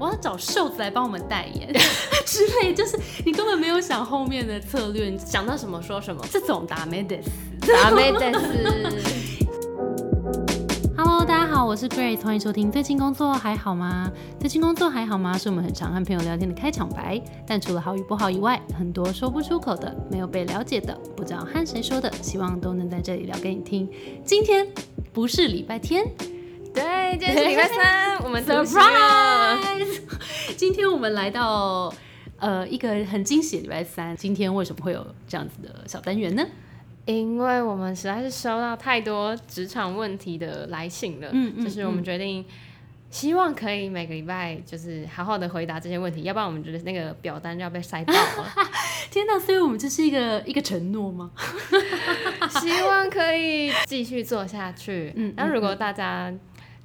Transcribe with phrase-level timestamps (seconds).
[0.00, 1.70] 我要找瘦子来帮我们代言
[2.24, 7.30] 之类，就是你根本没有想后面的策略，想到什么说什么，这种打没得死，
[7.70, 8.48] 打没得死。
[10.96, 12.72] Hello，大家好，我是 Grace，欢迎收听。
[12.72, 14.10] 最近工作还好吗？
[14.38, 15.36] 最近工作还好吗？
[15.36, 17.20] 是我们很常和朋友聊天的开场白。
[17.46, 23.86] 但除了好与不好以外，很多说不出口的，没有被了解的，不知道和谁说的，希望都能在这里聊给你听。
[24.24, 24.66] 今天
[25.12, 26.06] 不是礼拜天。
[26.80, 30.00] 对，今天是礼拜三，我们 surprise。
[30.56, 31.92] 今天我们来到
[32.38, 34.16] 呃一个很惊喜的礼拜三。
[34.16, 36.42] 今天为什么会有这样子的小单元呢？
[37.04, 42.42] 因为我们实在是收到太多职场问题的来信了，嗯嗯，就是我们决定
[43.10, 48.46] 希望可以每个礼拜就是好好的回答这些问题，要不然我们觉得那个表单就要被塞爆了。
[49.10, 49.38] 天哪！
[49.38, 51.30] 所以我们这是一个一个承诺吗？
[52.62, 55.12] 希望可以继续做下去。
[55.14, 56.32] 嗯，那如果大家。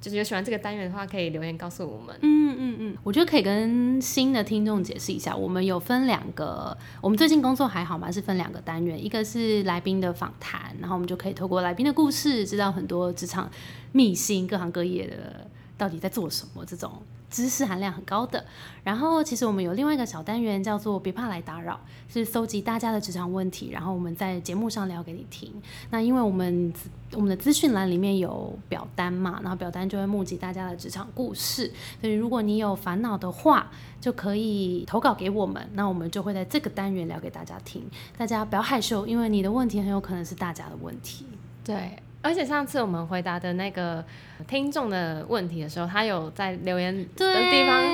[0.06, 2.16] 就是有喜欢这个单元的话，可以留言告诉我们。
[2.22, 8.08] 嗯嗯嗯，我觉得可以跟新的听众解释一下，我们有分两个，我们最近工作还好吗？
[8.08, 13.50] 是分两个单元，一个是来宾的访谈，然后我们就可以透过来宾的故事，知道很多职场
[13.90, 15.44] 秘辛，各行各业的
[15.76, 17.02] 到底在做什么这种。
[17.28, 18.44] 知识含量很高的，
[18.84, 25.52] 然后其实我们有另外一个小单元叫做“别怕来打扰”，是搜集大家的职场问题，然后我们在节目上聊给你听。
[25.90, 26.72] 那因为我们
[27.12, 37.84] 我们的资讯栏里面有表单嘛，然后表单就会募集大家的职场故事，所以如果你有烦恼的话，就可以投稿给我们，那我们就会在这个单元聊给大家听。
[38.16, 41.26] 大家不要害羞，因为你的问题很有可能是大家的问题。
[41.64, 41.98] 对。
[42.26, 44.04] 而且上次我们回答的那个
[44.48, 47.84] 听众的问题的时候，他有在留言的地方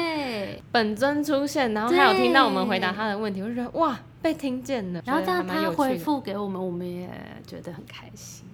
[0.72, 5.02] 本尊出现，然后他有听到我们回答他的问题，我就觉得哇，被听见了。
[5.05, 7.06] 然后这样他回复给我们，我们也
[7.47, 8.47] 觉得很开心。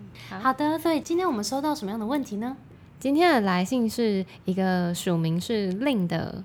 [0.43, 2.57] 好的，所以今天我们收到什么样的问题呢？
[2.99, 6.43] 今天的来信是一个署名是令的，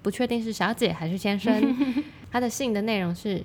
[0.00, 1.76] 不确定是小姐还是先生。
[2.32, 3.44] 他的信的内容是：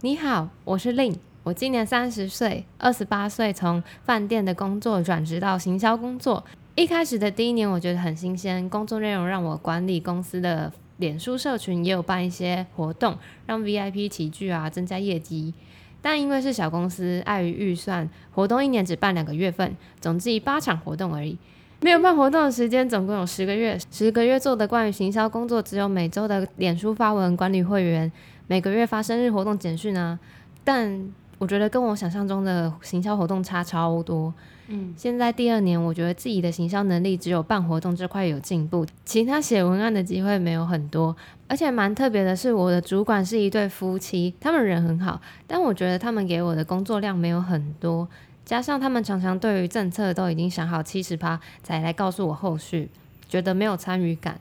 [0.00, 1.16] 你好，我是令。
[1.44, 6.42] 我今年三十岁，二十八岁从饭店的工作转职到行销工作。
[6.74, 15.52] 一开始的第一年，我觉得很新鲜，工作内容让我管理公司的脸书社群，也有办一些活动，让 VIP 齐聚啊，增加业绩。
[16.00, 21.36] 但因为是小公司，碍于预算，活动一年只办两个月份，总计八场活动而已，
[21.82, 23.78] 没有办活动的时间，总共有十个月。
[23.90, 28.10] 十个月做的关于行销工作，只有每周的脸书发文管理会员，
[28.46, 30.18] 每个月发生日活动简讯啊，
[30.64, 31.12] 但。
[31.38, 34.32] 我觉得跟我想象中的行销活动差超多。
[34.68, 41.14] 嗯，现在第二年，我觉得自己的行销能力只有办活动这块有进步，其他写文案的机会没有很多。
[41.46, 48.08] 而且蛮特别的是，我的主管是一对夫妻，他们人很好，但我觉得他们给我的工作量没有很多，
[48.46, 52.88] 加上他们常常对于政策都已经想好七十趴才来告诉我后续，
[53.28, 54.40] 觉得没有参与感。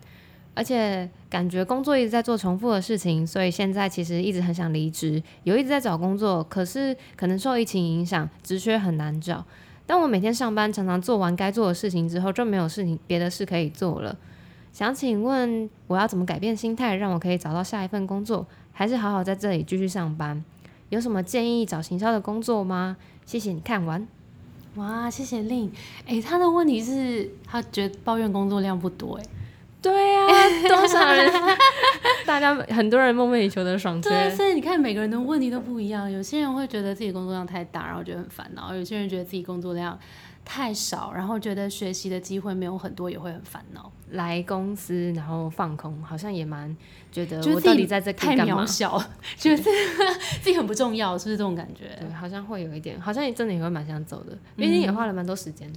[0.56, 9.44] 而且感觉工作一直在做重复的事情，所以现在其实一直很想离职，有一直在找工作，可是可能受疫情影响，职缺很难找。
[9.86, 14.18] 但我每天上班常常做完该做的事情之后，就没有事情别的事可以做了。
[14.72, 20.44] 想请问我要怎么改变心态，让我可以找到下一份工作，还是好好在这里继续上班？
[20.90, 22.98] 有什么建议找行销的工作吗？
[23.26, 24.08] 谢谢你看完。
[24.76, 25.72] 哇，谢谢令。
[26.06, 29.26] 诶，他的问题是他觉得抱怨工作量不多，诶。
[29.84, 30.28] 对啊，
[30.68, 31.32] 多少人？
[32.26, 36.10] 大家很多人梦寐以求的爽对，所以你看每个人的问题都不一样。
[36.10, 40.00] 有些人会觉得自己工作量太大，然后觉得很烦恼；有些人觉得自己工作量
[40.46, 43.92] 太少，然后觉得学习的机会没有很多，也会很烦恼。
[44.12, 46.74] 来公司然后放空，好像也蛮
[47.12, 48.98] 觉得我到底在这太渺小，
[49.36, 49.58] 觉 得
[50.42, 51.90] 自己很不重要，是不是这种感觉？
[52.00, 55.70] 对，好像会有一点，好像也真的也会蛮想走的，毕竟也花了蛮多时间。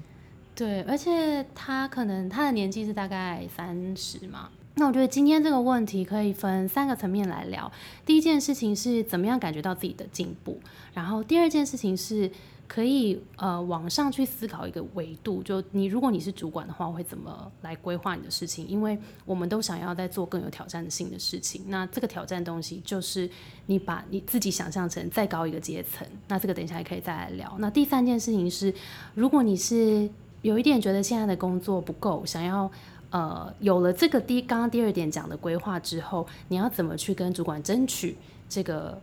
[0.57, 7.71] 对，而且他可能他的年纪是大概三十嘛，那我觉得今天这个问题可以分三个层面来聊。
[8.07, 10.59] 第一件事情是怎么样感觉到自己的进步，
[10.95, 12.31] 然后第二件事情是
[12.67, 18.67] 可以呃往上去思考一个维度，就你如果你是主管的话，会怎么来规划你的事情？
[18.67, 23.29] 因为我们都想要在做更有挑战性的事情，那这个挑战东西就是
[23.67, 27.55] 你把你自己想象成再高一个阶层，那这个等一下也可以再来聊。
[27.59, 28.73] 那第三件事情是，
[29.15, 30.09] 如果你是
[30.47, 32.71] 有一点觉得现在的工作不够，想要
[33.11, 38.17] 呃有了这个第刚刚第二点讲的规划之后，你要怎么去跟主管争取
[38.49, 38.97] 这个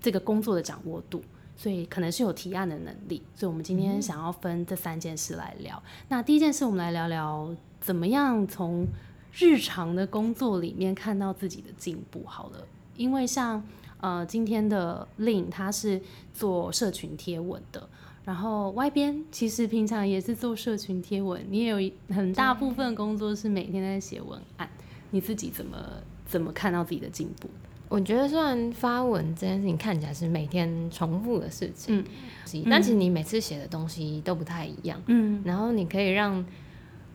[0.00, 1.22] 这个工作的掌握度？
[1.54, 3.22] 所以可能是有提案的能力。
[3.36, 5.82] 所以我们今天想要分这三件事来聊。
[6.08, 8.86] 那第一件事，我们来聊聊怎么样从
[9.34, 12.22] 日常的工作里面看到自己的进步。
[12.24, 12.66] 好了，
[12.96, 13.62] 因为像
[14.00, 16.00] 呃今天的 Lin 他是
[16.32, 17.86] 做社群贴文的。
[18.24, 24.68] 然后外边其实平常也是做社群贴文，你也有很大部分工作是每天在写文案。
[25.10, 25.76] 你自己怎么
[26.24, 27.48] 怎么看到自己的进步？
[27.88, 32.04] 我觉得虽然发文这件事情看起来是每天重复的事情，
[32.46, 36.44] 嗯但其实你每次写的东西都不太一样，嗯然后你可以让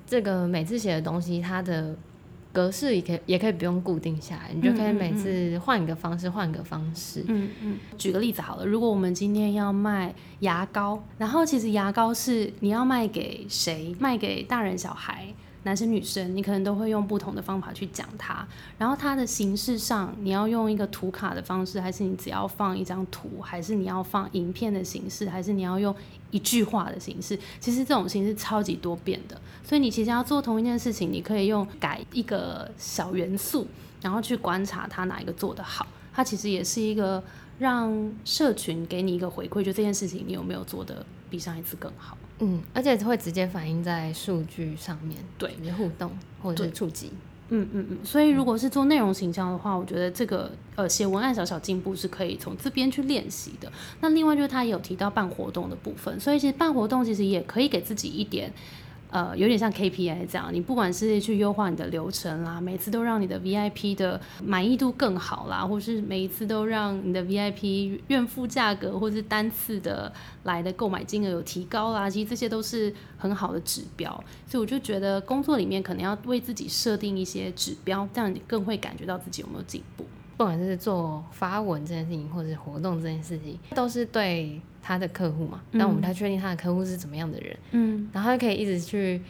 [0.05, 1.95] 这个每次写的东西它的
[2.55, 7.25] 格式也可以也可以不用固定下来，你就可以每次换一个方式，换一个方式。
[7.27, 13.93] 嗯嗯，举个例子好了，如果我们今天要卖牙膏，然后其实牙膏是你要卖给谁？
[13.99, 15.27] 卖给大人小孩。
[15.65, 18.47] 男生女生，你可能都会用不同的方法去讲它，
[18.77, 25.93] 然后它的形式上，你要用一个图卡的方式，还是你只要放一张图，还是你要放影片的形式，还是你要用
[26.29, 27.37] 一句话的形式？
[27.59, 33.67] 其实这种形式超级多变的，所以你其实要做同一件事情，你可以用改一个小元素，
[34.01, 37.23] 然后去观察它哪一个做得好，它其实也是一个
[37.57, 42.15] 让社群给你一个回馈，就这件事情你有没有做得比上一次更好。
[42.39, 46.11] 嗯，而且会直接反映在数据上面，对，你的互动
[46.41, 47.11] 或者是触及。
[47.49, 53.71] 嗯嗯嗯，所以如果是做内容形象的话，我觉得这个呃写文案小小进步是可以从这边去练习的。
[54.01, 58.51] 那另外就是他也有提到办活动的部分，所以其实办活动其实也可以给自己一点。
[59.15, 70.11] 呃，有点像 KPI 这样，你不管是去优化你的流程啦，每次都让你的 VIP 的满意度更好啦，或是每一次都让你的 VIP 愿付价格或是单次的
[70.43, 74.11] 来的购买金额有提高啦，其实这些都是很好的指标。
[74.45, 80.05] 所以我就觉得工作里面可能要为自己设定一些指标，这样你更会感觉到自己有没有进步。
[80.37, 85.61] 不管是做发文这件事情，或者是活动这件事情，都是对他的客户嘛。
[85.73, 89.21] 但我们不太确定他的客户是怎么样的人，嗯，然后他可以一直去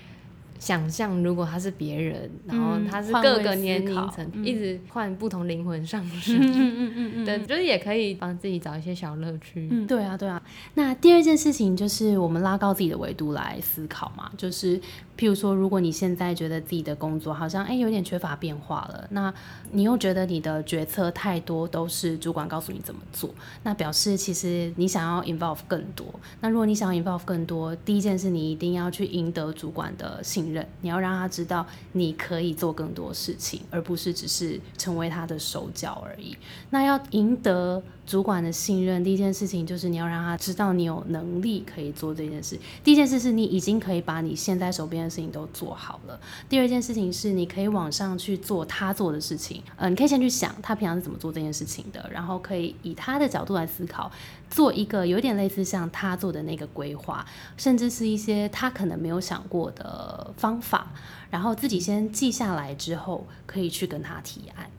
[0.60, 6.40] 想象，如果他是别人，然后他是各个年龄层，嗯一直换不同灵魂上身。
[6.40, 9.68] 嗯嗯嗯嗯对，就是也可以帮自己找一些小乐趣。
[9.72, 10.42] 嗯，对啊，对啊。
[10.74, 14.80] 那第二件事情就是我们拉高自己的维度来思考嘛，就是
[15.18, 19.34] 譬如说，如果你现在觉得自己的工作好像哎有点缺乏变化了，那
[19.72, 23.30] 你又觉得你的决策太多都是主管告诉你怎么做，
[23.64, 26.06] 那表示其实你想要 involve 更多。
[26.42, 30.45] 那如果你想要 involve 更多，第一件事你一定要去赢得主管的信
[30.82, 36.38] 你要让他知道你可以做更多事情，而不是只是成为他的手脚而已。
[36.70, 42.58] 那要赢得主管的信任，第一件事情就是你要让他知道你有能力可以做这件事。
[42.84, 46.20] 第一件事是你已经可以把你现在手边的事情都做好了。
[46.48, 49.64] 第二件事情是你可以往上去做他做的事情。
[49.76, 54.12] 呃，你可以先去想他平常是怎么做这件事情的，然后可以以他的角度来思考，
[54.50, 57.26] 做一个有点类似像他做的那个规划，
[57.58, 60.92] 甚至是一些他可能没有想过的方法，
[61.32, 64.70] 然后自己先记下来之后，可以去跟他提案。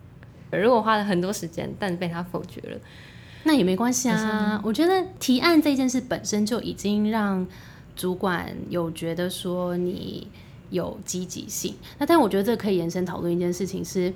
[0.52, 2.78] 如果花了很多时间，但被他否决了，
[3.46, 4.60] 那也没关系啊。
[4.64, 7.46] 我觉得提案这件事本身就已经让
[7.94, 10.26] 主管有觉得说你
[10.70, 11.74] 有积极性。
[11.98, 14.12] 那但我觉得这可以延伸讨论一件事情是，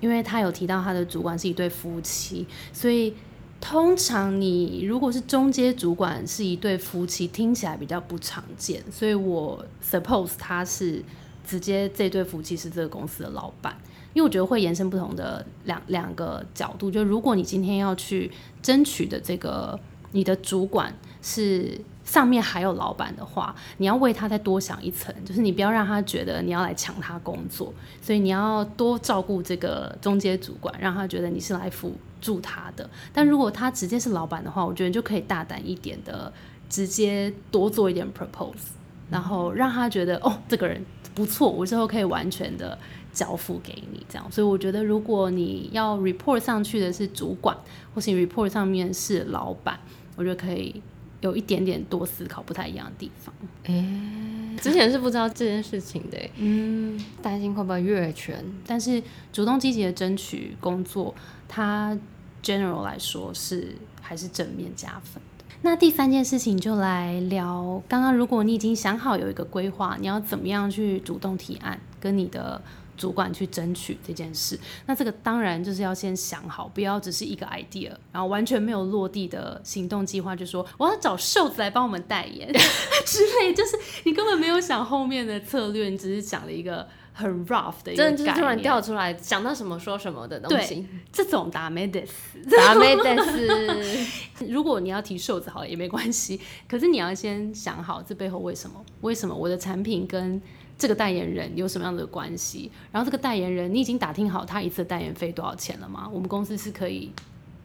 [0.00, 3.14] 因为他有提到他的主管是一对夫妻，所以
[3.60, 8.82] 通常你如果是中阶主管是一对夫妻，听起来比较不常见。
[8.90, 11.04] 所以我 suppose 他是
[11.46, 13.76] 直接这对夫妻是这个公司的老板。
[14.12, 18.30] 因为我觉得会延伸不同的两两个角度，就如果你今天要去
[18.62, 19.78] 争取的这个
[20.12, 20.92] 你的主管
[21.22, 27.72] 是上面还有老板的话，你要为他再多想一层，就是你不要让他觉得你要来抢他工作，
[28.02, 32.90] 所以你要多照顾这个中间主管，让他觉得你是来辅助他的。
[33.12, 36.32] 但如果他直接是老板的话，我觉得就可以大胆一点的，
[36.68, 38.72] 直接多做一点 propose，
[39.08, 42.78] 然后让他觉得哦，这个人不错，我之后可以完全的。
[43.12, 47.58] 交付给你这样，所以我觉得如果你要 report 上去的是主管，
[47.92, 49.80] 或是你 report 上面是老板，
[50.14, 50.80] 我觉得可以
[51.20, 53.34] 有一点点多思考不太一样的地方。
[53.64, 59.02] 哎、之前是不知道这件事情的、欸，嗯，担心会不会越权，但是
[59.32, 61.12] 主动积极的争取工作，
[61.48, 61.98] 它
[62.44, 65.20] general 来说是还是正面加分。
[65.62, 72.60] 那第三件事情就来聊，刚刚如果你已经想好有一个规划，你要怎么样去主动提案，跟你的
[72.96, 82.50] 主管去争取这件事，那这个当然就是要先想好，不要只是一个 idea，然后完全没有落地的行动计划，就说我要找瘦子来帮我们代言
[83.04, 86.88] 之类，就是你根本没有想后面的策略，你只是想了一个
[87.20, 90.86] 很 rough 的一个真的就是突然掉出来，想到什么说什么的东西。
[91.12, 92.38] 这种打没得死。
[92.56, 94.06] 达美的是，
[94.50, 98.84] 如果你要提瘦子好了也没关系，可是你要先想好这背后为什么？
[99.02, 100.40] 为什么我的产品跟
[100.78, 102.70] 这个代言人有什么样的关系？
[102.90, 106.08] 然后这个代言人你已经打听好他一次代言费多少钱了吗？
[106.10, 107.12] 我们公司是可以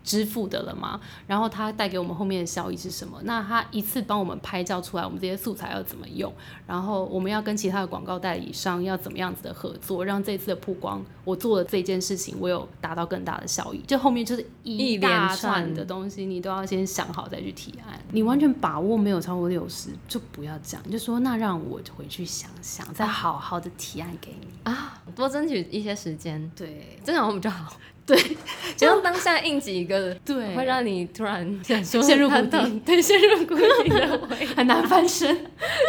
[0.05, 1.00] 支付的了吗？
[1.25, 3.19] 然后它带给我们后面的效益是什么？
[3.24, 6.31] 那它一次帮我们拍照出来，我们这些素材要怎么用？
[6.67, 13.81] 然后我们要跟其他的广告代理商要怎么样子的合作，让这次的曝光，我做了这件事情，我有达到更大的效益。
[13.88, 18.00] 就后面就是一大串的东西，你都要先想好再去提案。
[18.12, 26.51] 你完全把握没有超过六十，就不要讲，就说那让我回去想想，再好好的提案给你啊，多争取一些时间。
[26.55, 27.74] 对，这样我们就好。
[28.05, 28.17] 对，
[28.77, 34.19] 就当下应急一个，对，会让你突然陷入谷底，对，陷入谷底的
[34.55, 35.35] 很难翻身。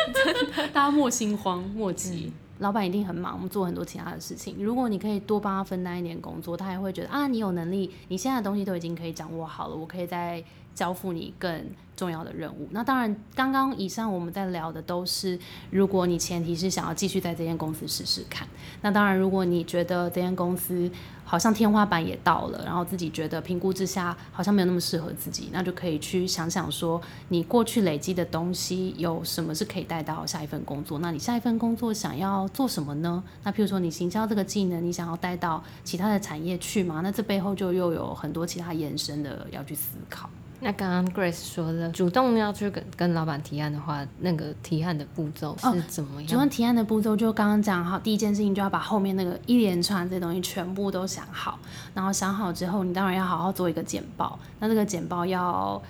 [0.72, 2.32] 大家莫心慌，莫急。
[2.60, 4.56] 老板一定很忙，我们做很多其他的事情。
[4.58, 10.42] 如果你可以多帮他分担一点工作，他也会觉得啊，你有能力，你现在的东西都已经可以掌握好了，我可以再
[10.76, 11.64] 交付你更
[11.96, 12.68] 重要的任务。
[12.70, 15.36] 那当然，刚刚以上我们在聊的都是，
[15.70, 18.46] 如果你前提是想要继续在这间公司试试看。
[18.82, 20.88] 那当然，如果你觉得这间公司，
[21.24, 30.98] 好像天花板也到了，然后自己觉得评估之下好像没有那么适合自己，那就可以去想想说，你过去累积的东西有什么是可以带到下一份工作？
[30.98, 33.24] 那你下一份工作想要做什么呢？
[33.42, 37.00] 那譬如说你行销这个技能，你想要带到其他的产业去吗？
[37.02, 40.28] 那这背后就又有很多其他延伸的要去思考。
[40.66, 46.28] 那刚刚 Grace 说了，主动要去跟跟老板提案的话，那个提案的步骤是怎么样？
[46.28, 51.56] 主动提案的步骤就刚刚讲好，第一件事情就要把后面那个一连串这东西全部都想好，
[51.94, 54.36] 然后想好之后，你当然要好好做一个简报。
[54.58, 55.80] 那这个简报要，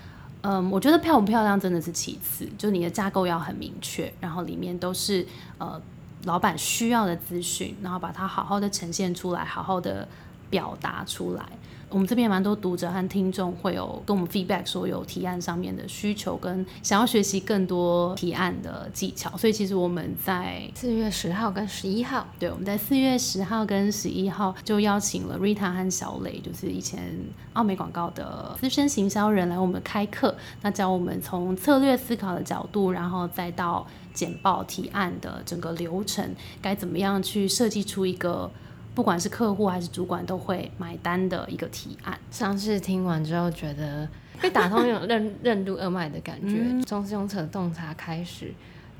[0.42, 5.80] 嗯，我觉得漂不漂亮真的是其次，就你的架构要很明确，然后里面都是呃
[6.24, 10.06] 老板需要的资讯，然后把它好好的呈现出来，好好的
[10.50, 11.42] 表达出来。
[11.88, 27.14] 我们这边蛮多读者和听众会有跟我们 feedback 说有提案上面的需求，跟想要学习更多提案的技巧，所以其实我们在四月十号跟十一号，对，我们在四月十号跟十一号就邀请了 Rita 和小磊，就是以前
[27.52, 38.50] 奥美广告的资深行销人来我们开课，那教我们从策略思考的角度，然后再到简报提案的整个流程，该怎么样去设计出一个。
[38.96, 42.18] 不管是客户还是主管都会买单的一个提案。
[42.30, 44.08] 上次听完之后，觉得
[44.40, 48.54] 被打通那种任任督二脉的感觉，从用者洞察开始，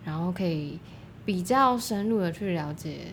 [0.04, 0.78] 然后可以
[1.24, 3.06] 比较深入的去了解，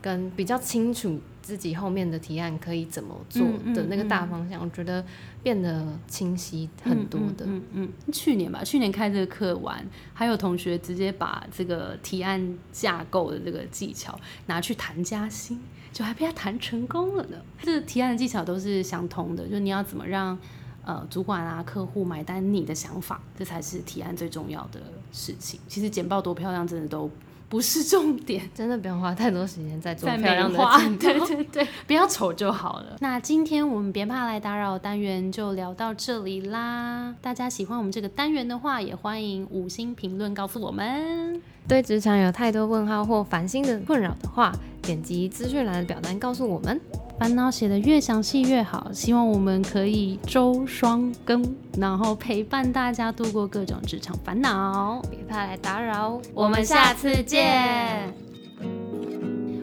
[0.00, 5.04] 跟比较清楚自己后面的提案可以怎么做的那个大方向，我觉得
[5.42, 7.44] 变得清晰很多的。
[7.46, 9.84] 嗯嗯，去年吧，去年开这个课完，
[10.14, 15.60] 还有同学直接把这个提案架构的这个技巧拿去谈加薪。
[15.92, 17.36] 就还被他谈成功了呢。
[17.60, 20.38] 这提案的技巧都是相通的，就你要怎么让
[20.86, 24.80] 呃主管啊、客户买单你的想法，这才是提案最重要的
[25.12, 25.60] 事情。
[25.68, 27.10] 其实简报多漂亮，真的都
[27.52, 30.58] 不是重点，真的不用花太多时间在做漂亮的
[30.98, 32.96] 对对 对， 不要丑就好了。
[33.00, 37.14] 那今天我们别怕来打扰单元就聊到这里啦。
[37.20, 41.42] 大家喜欢我们这个单元的话，也欢迎五星评论告诉我们。
[41.68, 44.50] 对职场有太多问号或烦心的困扰的话。
[44.80, 46.80] 点击资讯栏的表单告诉我们，
[47.22, 48.90] 烦恼写的越详细越好。
[48.92, 51.40] 希望我们可以周双更，
[51.78, 55.00] 然后陪伴大家度过各种职场烦恼。
[55.08, 58.12] 别怕来打扰，我们下次见。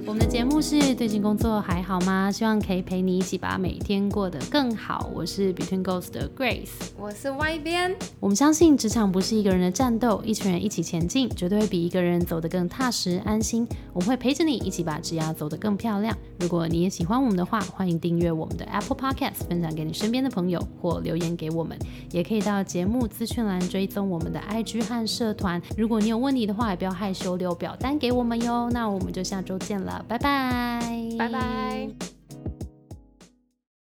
[0.10, 2.32] 我们的节目是最近工作还好吗？
[2.32, 5.08] 希望可以陪你一起把每天过得更好。
[5.14, 7.96] 我是 Between Ghosts 的 Grace，我是 Y 边。
[8.20, 13.68] 我们相信职场不是一个人的战斗，一群人一起前进，绝对会比一个人走得更踏实安心。
[13.94, 16.18] 我们会陪着你一起把职涯走得更漂亮。
[16.40, 21.78] 如果你也喜欢我们的话，欢迎订阅我们的 Apple Podcast，分享给你身边的朋友，或留言给我们。
[22.10, 25.62] 也可以到节目资讯栏追踪我们的 IG 和社团。
[25.78, 28.72] 如果你有问题的话，也不要害羞，留表单给我们哟。
[28.72, 30.80] 那我们就下周见拜拜，
[31.18, 32.19] 拜拜。